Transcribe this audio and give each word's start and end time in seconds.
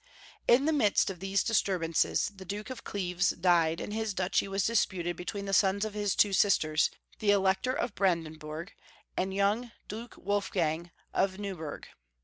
In 0.47 0.65
the 0.65 0.73
midst 0.73 1.11
of 1.11 1.19
these 1.19 1.43
disturbances 1.43 2.31
the 2.35 2.43
Duke 2.43 2.71
of 2.71 2.83
Cleves 2.83 3.29
died, 3.29 3.79
and 3.79 3.93
liis 3.93 4.15
duchy 4.15 4.47
was 4.47 4.65
disputed 4.65 5.15
between 5.15 5.45
the 5.45 5.53
sons 5.53 5.85
of 5.85 5.93
his 5.93 6.15
two 6.15 6.33
sisters— 6.33 6.89
the 7.19 7.29
Elector 7.29 7.73
of 7.73 7.93
Bran 7.93 8.23
denburg 8.23 8.69
and 9.15 9.31
young 9.31 9.71
Duke 9.87 10.15
Wolfgang 10.17 10.89
of 11.13 11.37
Neuburg. 11.37 11.85